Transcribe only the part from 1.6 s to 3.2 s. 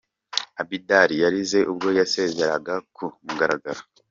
ubwo yasezeraga ku